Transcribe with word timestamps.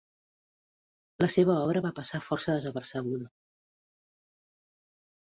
La 1.25 1.29
seva 1.35 1.59
obra 1.67 1.85
va 1.87 1.93
passar 2.01 2.23
força 2.31 2.57
desapercebuda. 2.59 3.31